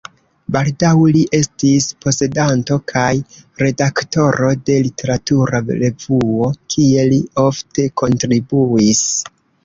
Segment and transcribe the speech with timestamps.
[0.53, 3.11] Baldaŭ li estis posedanto kaj
[3.63, 9.03] redaktoro de literatura revuo, kie li ofte kontribuis.